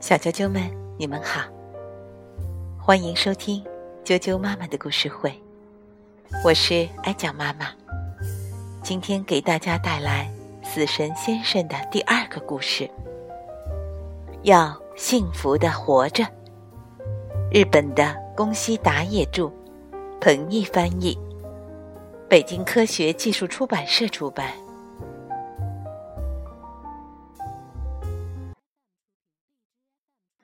[0.00, 0.62] 小啾啾们，
[0.96, 1.42] 你们好，
[2.78, 3.62] 欢迎收听
[4.04, 5.32] 啾啾妈妈的故事会，
[6.44, 7.68] 我是艾讲妈妈。
[8.82, 10.30] 今天给大家带来
[10.62, 12.88] 死神先生的第二个故事，
[14.44, 16.24] 要幸福的活着。
[17.52, 19.50] 日本的宫西达也著，
[20.20, 21.18] 彭毅翻译，
[22.28, 24.52] 北京科学技术出版社出版。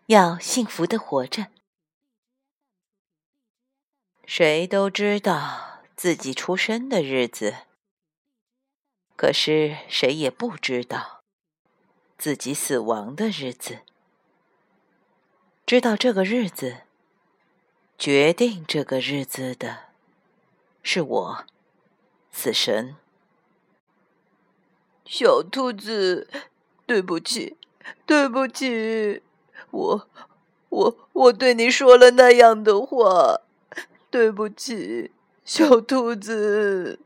[0.07, 1.47] 要幸福的活着。
[4.27, 7.55] 谁都知道自己出生的日子，
[9.17, 11.23] 可是谁也不知道
[12.19, 13.81] 自己死亡的日子。
[15.65, 16.83] 知道这个日子，
[17.97, 19.85] 决定这个日子的，
[20.83, 21.47] 是我，
[22.31, 22.97] 死神。
[25.07, 26.29] 小兔子，
[26.85, 27.57] 对不起，
[28.05, 29.23] 对不起。
[29.75, 30.09] 我，
[30.69, 33.41] 我，我对你说了那样的话，
[34.09, 35.11] 对不起，
[35.45, 37.01] 小兔子。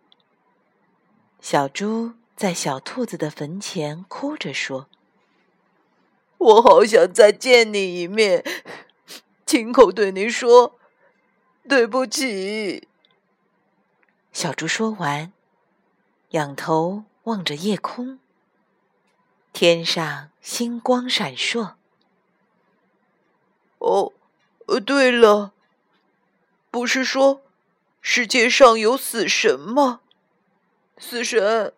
[1.40, 4.86] 小猪在小兔子的坟前哭着说
[6.36, 8.44] ：“我好想再见你一面，
[9.46, 10.78] 亲口对你说
[11.66, 12.86] 对不起。”
[14.30, 15.32] 小猪说完，
[16.30, 18.18] 仰头望着夜空，
[19.54, 21.77] 天上星光闪烁。
[23.78, 24.12] 哦，
[24.66, 25.52] 呃，对了，
[26.70, 27.42] 不是说
[28.00, 30.00] 世界上有死神吗？
[30.98, 31.72] 死神，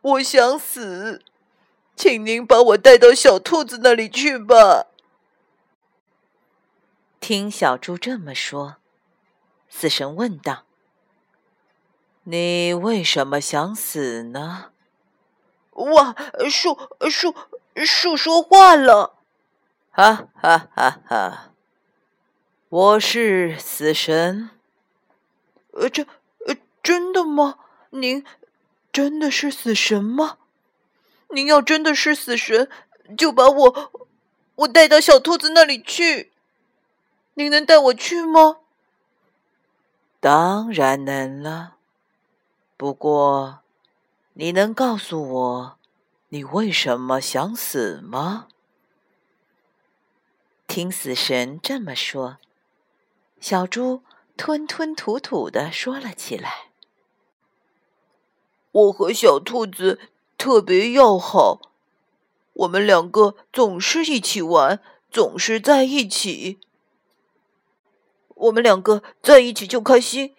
[0.00, 1.22] 我想死，
[1.94, 4.86] 请您把我带到小兔子那里去吧。
[7.20, 8.76] 听小猪这么说，
[9.68, 10.64] 死神问道
[12.24, 14.72] ：“你为什么想死呢？”
[15.72, 16.14] 哇，
[16.50, 16.78] 树
[17.10, 17.34] 树
[17.76, 19.14] 树说话了。
[19.96, 20.98] 哈哈哈！
[21.06, 21.52] 哈，
[22.68, 24.50] 我是死神。
[25.70, 26.02] 呃，这
[26.48, 27.60] 呃，真的吗？
[27.90, 28.24] 您
[28.90, 30.38] 真的是死神吗？
[31.28, 32.68] 您要真的是死神，
[33.16, 33.92] 就把我
[34.56, 36.32] 我带到小兔子那里去。
[37.34, 38.56] 您能带我去吗？
[40.18, 41.76] 当然能了。
[42.76, 43.60] 不过，
[44.32, 45.78] 你能告诉我，
[46.30, 48.48] 你为什么想死吗？
[50.74, 52.38] 听死神这么说，
[53.38, 54.02] 小猪
[54.36, 56.72] 吞吞吐吐的说了起来
[58.72, 60.00] ：“我和小兔子
[60.36, 61.60] 特别要好，
[62.54, 66.58] 我们两个总是一起玩，总是在一起。
[68.34, 70.34] 我们两个在一起就开心，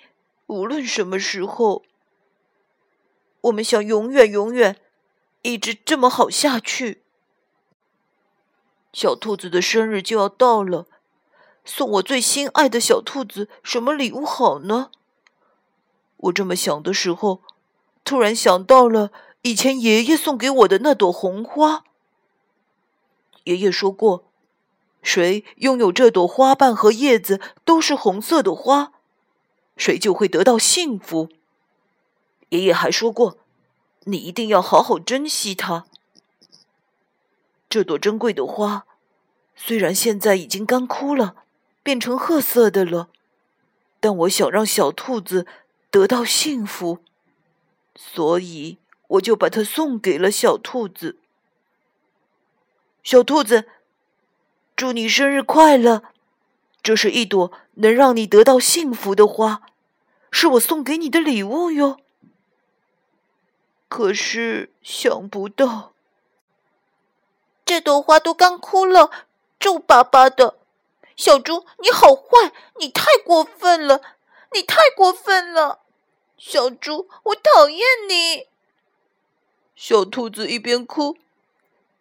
[0.48, 1.84] 无论什么时候。
[3.40, 4.82] 我们想永远永远
[5.44, 7.04] 一直这么好下去。”
[8.96, 10.86] 小兔子的生日就要到了，
[11.66, 14.90] 送我最心爱的小兔子什么礼物好呢？
[16.16, 17.42] 我这么想的时候，
[18.06, 19.12] 突然想到了
[19.42, 21.84] 以前爷爷送给我的那朵红花。
[23.44, 24.24] 爷爷说过，
[25.04, 28.94] 谁拥有这朵花瓣和叶子都是红色的花，
[29.76, 31.28] 谁就会得到幸福。
[32.48, 33.40] 爷爷还说过，
[34.06, 35.86] 你一定要好好珍惜它。
[37.76, 38.86] 这朵珍贵的花，
[39.54, 41.44] 虽然现在已经干枯了，
[41.84, 43.10] 变成褐色的了，
[44.00, 45.46] 但我想让小兔子
[45.92, 47.00] 得到幸福，
[47.94, 48.78] 所以
[49.10, 51.18] 我就把它送给了小兔子。
[53.04, 53.68] 小兔子，
[54.78, 56.02] 祝你生日快乐！
[56.82, 59.64] 这是一朵能让你得到幸福的花，
[60.32, 61.98] 是我送给你的礼物哟。
[63.90, 65.95] 可是想不到。
[67.66, 69.10] 这朵花都干枯了，
[69.60, 70.60] 皱巴巴的。
[71.16, 74.02] 小猪，你好坏，你太过分了，
[74.54, 75.80] 你太过分了！
[76.38, 78.48] 小猪，我讨厌你。
[79.76, 81.18] 小兔子一边哭，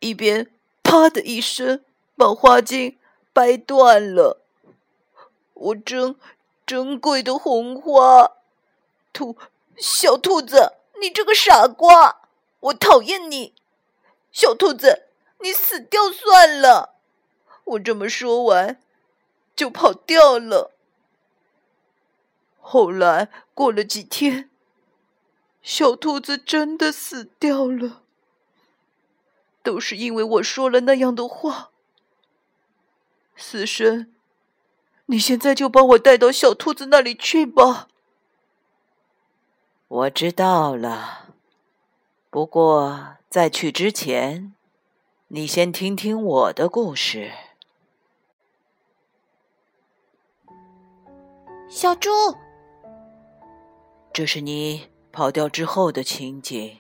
[0.00, 1.83] 一边啪的一声
[2.16, 2.98] 把花茎
[3.33, 4.42] 掰断了。
[5.54, 6.16] 我珍
[6.66, 8.33] 珍贵的红花，
[9.12, 9.36] 兔
[9.78, 12.28] 小兔子，你这个傻瓜，
[12.60, 13.54] 我讨厌你，
[14.30, 15.03] 小兔子。
[15.44, 16.94] 你死掉算了！
[17.64, 18.80] 我这么说完，
[19.54, 20.72] 就跑掉了。
[22.62, 24.48] 后来过了几天，
[25.62, 28.00] 小兔子真的死掉了，
[29.62, 31.72] 都是因为我说了那样的话。
[33.36, 34.14] 死神，
[35.06, 37.88] 你现在就把我带到小兔子那里去吧。
[39.88, 41.34] 我知道了，
[42.30, 44.54] 不过在去之前。
[45.34, 47.33] 你先听听我的故事。
[51.69, 52.09] 小猪，
[54.13, 56.78] 这是你跑掉之后的情景。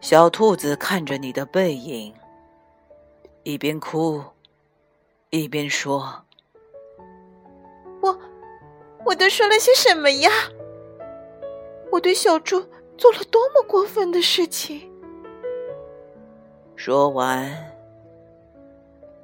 [0.00, 2.14] 小兔子看着你的背影，
[3.42, 4.22] 一边哭，
[5.30, 6.26] 一边说
[8.00, 8.16] ：“我，
[9.04, 10.30] 我都说了些什么呀？
[11.90, 12.64] 我对小猪
[12.96, 14.87] 做了多么过分的事情？”
[16.78, 17.52] 说完，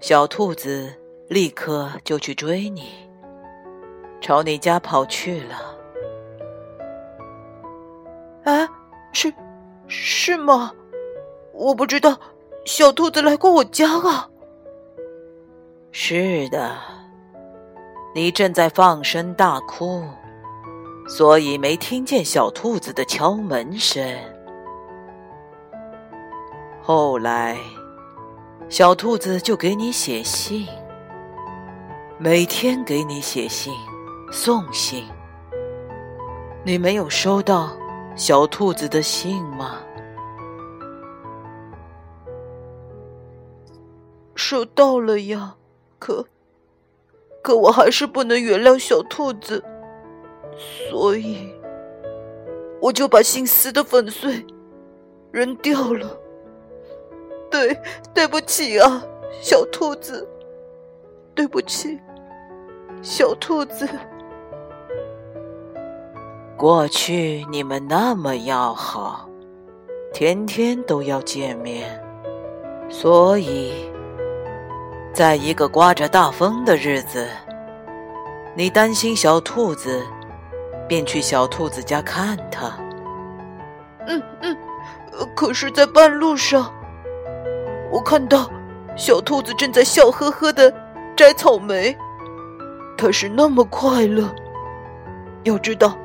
[0.01, 0.93] 小兔子
[1.29, 2.89] 立刻就去追你，
[4.21, 5.55] 朝你家跑去了。
[8.43, 8.69] 啊，
[9.13, 9.33] 是。
[9.87, 10.73] 是吗？
[11.53, 12.19] 我不知道，
[12.65, 14.29] 小兔子来过我家啊。
[15.93, 16.75] 是的，
[18.17, 20.03] 你正在放声大哭，
[21.07, 24.05] 所以没听见小兔子的敲门声。
[26.87, 27.57] 后来，
[28.69, 30.69] 小兔子就给你写信，
[32.19, 33.73] 每天给你写信、
[34.31, 35.03] 送信。
[36.63, 37.75] 你没有收到？
[38.15, 39.79] 小兔子的信吗？
[44.35, 45.55] 收到了呀，
[45.99, 46.27] 可
[47.41, 49.65] 可我还是不能原谅小兔子，
[50.91, 51.51] 所以
[52.79, 54.45] 我就把信撕得粉碎，
[55.33, 56.21] 扔掉了。
[57.55, 57.81] 对，
[58.13, 59.01] 对不起啊，
[59.41, 60.29] 小兔子，
[61.37, 62.01] 对不起，
[63.01, 63.89] 小兔子。
[66.57, 69.29] 过去你们那么要好，
[70.13, 72.03] 天天都要见面，
[72.89, 73.89] 所以，
[75.13, 77.25] 在一个刮着大风的日子，
[78.57, 80.03] 你担心小兔子，
[80.89, 82.77] 便去小兔子家看它。
[84.09, 84.57] 嗯嗯，
[85.37, 86.69] 可是，在半路上，
[87.95, 88.51] 我看到
[88.97, 90.69] 小兔子正在笑呵呵的
[91.17, 91.97] 摘草莓，
[92.99, 94.35] 它是那么快乐。
[95.45, 95.97] 要知道。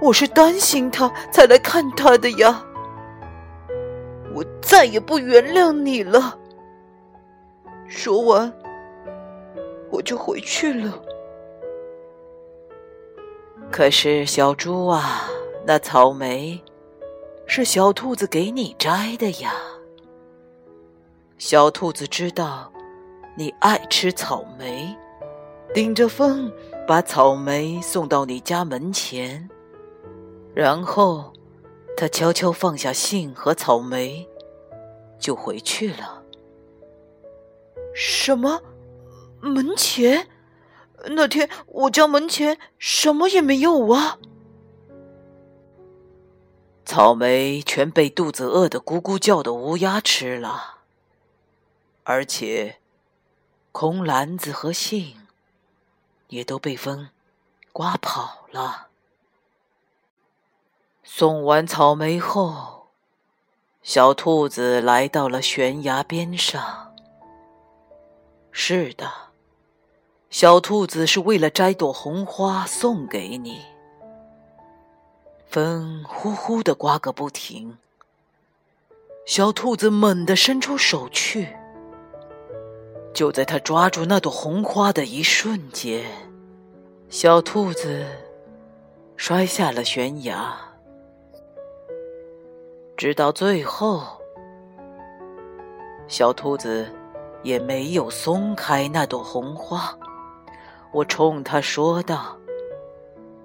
[0.00, 2.64] 我是担心它才来看它的呀，
[4.34, 6.38] 我再也不原谅你了。
[7.86, 8.50] 说完，
[9.90, 10.98] 我就回去了。
[13.70, 15.28] 可是小猪啊，
[15.66, 16.58] 那草莓
[17.44, 19.52] 是小兔子给你摘的呀。
[21.40, 22.70] 小兔子知道
[23.34, 24.94] 你爱吃草莓，
[25.72, 26.52] 顶着风
[26.86, 29.48] 把草莓送到你家门前。
[30.54, 31.32] 然后，
[31.96, 34.28] 他悄悄放下信和草莓，
[35.18, 36.22] 就回去了。
[37.94, 38.60] 什么？
[39.40, 40.28] 门前？
[41.06, 44.18] 那天我家门前什么也没有啊！
[46.84, 50.79] 草莓全被肚子饿得咕咕叫的乌鸦吃了，
[52.12, 52.78] 而且
[53.70, 55.14] 空篮子和信
[56.26, 57.10] 也都被风
[57.72, 58.88] 刮跑了。
[61.04, 62.88] 送完草莓后，
[63.80, 66.92] 小兔子来到了悬崖边上。
[68.50, 69.08] 是的，
[70.30, 73.64] 小兔子是为了摘朵红花送给你。
[75.46, 77.78] 风呼呼的刮个不停，
[79.24, 81.59] 小兔子猛地伸出手去。
[83.12, 86.04] 就在他抓住那朵红花的一瞬间，
[87.08, 88.06] 小兔子
[89.16, 90.54] 摔下了悬崖。
[92.96, 94.02] 直到最后，
[96.06, 96.86] 小兔子
[97.42, 99.96] 也没有松开那朵红花。
[100.92, 102.36] 我冲他说道：“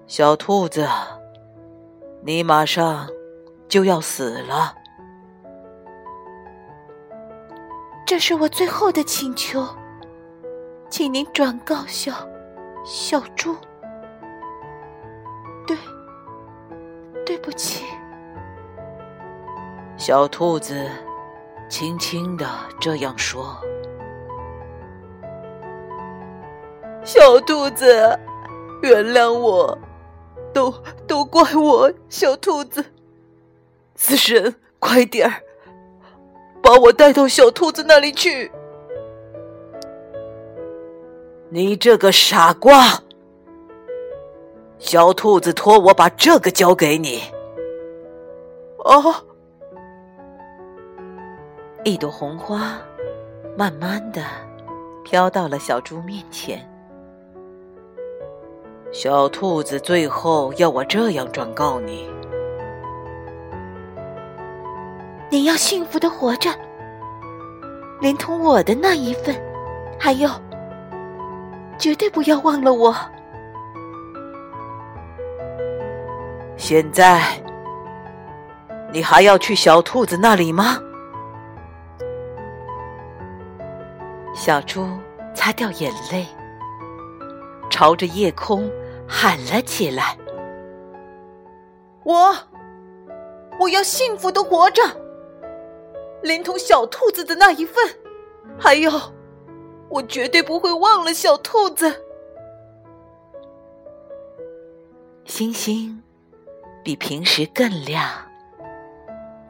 [0.07, 0.87] 小兔子，
[2.21, 3.07] 你马上
[3.67, 4.75] 就要死了。
[8.05, 9.67] 这是我最后的请求，
[10.89, 12.13] 请您转告小
[12.85, 13.55] 小猪。
[15.65, 15.75] 对，
[17.25, 17.83] 对不起。”
[19.97, 20.87] 小兔子
[21.67, 22.47] 轻轻的
[22.79, 23.57] 这样说
[27.03, 28.19] ：“小兔子，
[28.83, 29.75] 原谅我，
[30.53, 30.71] 都
[31.07, 31.91] 都怪我。
[32.07, 32.85] 小兔子，
[33.95, 35.41] 死神，快点儿，
[36.65, 38.51] 把我带到小兔子那里去。
[41.49, 42.99] 你这个傻瓜！
[44.79, 47.21] 小兔子托我把这个交给你。
[48.79, 49.13] 哦。”
[51.85, 52.81] 一朵红花，
[53.55, 54.23] 慢慢的
[55.03, 56.67] 飘到了小猪面前。
[58.91, 62.09] 小兔子最后要我这样转告你：
[65.35, 66.49] 你要幸福的活着，
[67.99, 69.35] 连同我的那一份，
[69.99, 70.29] 还有，
[71.77, 72.95] 绝对不要忘了我。
[76.55, 77.21] 现在，
[78.93, 80.79] 你还要去小兔子那里吗？
[84.33, 84.87] 小猪
[85.33, 86.25] 擦掉眼泪，
[87.69, 88.71] 朝着夜空
[89.05, 90.17] 喊了起来
[92.05, 92.33] ：“我，
[93.59, 94.81] 我要幸福的活着，
[96.25, 97.81] 连同小兔子的那一份，
[98.59, 98.91] 还有，
[99.89, 102.03] 我绝对不会忘了小兔子。”
[105.23, 106.01] 星星。
[106.83, 108.07] 比平时更亮，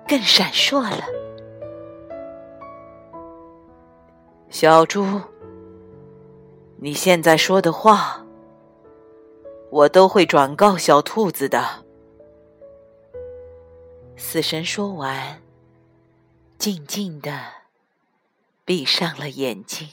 [0.07, 1.03] 更闪烁了。
[4.49, 5.05] 小猪，
[6.77, 8.25] 你现在说的话，
[9.69, 11.61] 我都会转告小兔子的。
[14.15, 15.41] 死神说完，
[16.57, 17.31] 静静的
[18.63, 19.89] 闭上了眼睛。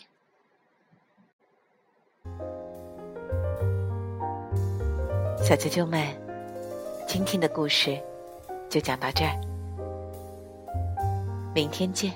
[5.42, 6.20] 小啾啾们。
[7.04, 8.00] 今天的故事
[8.70, 9.38] 就讲到这儿，
[11.54, 12.10] 明天见。